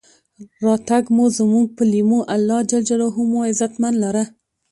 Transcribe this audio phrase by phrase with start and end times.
[0.65, 2.69] راتګ مو زمونږ پۀ لېمو، الله ج
[3.31, 4.23] مو عزتمن لره.